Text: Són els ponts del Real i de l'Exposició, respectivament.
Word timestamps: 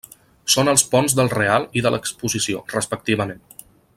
Són 0.53 0.71
els 0.71 0.83
ponts 0.93 1.15
del 1.19 1.29
Real 1.33 1.69
i 1.81 1.85
de 1.87 1.93
l'Exposició, 1.97 2.65
respectivament. 2.75 3.37